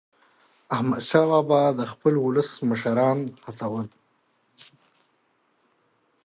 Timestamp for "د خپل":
1.79-2.13